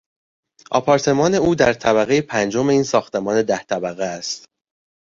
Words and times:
آپارتمان 0.71 1.35
او 1.35 1.55
در 1.55 1.73
طبقهی 1.73 2.21
پنجم 2.21 2.67
این 2.69 2.83
ساختمان 2.83 3.41
ده 3.41 3.57
طبقه 3.63 4.03
است. 4.05 4.45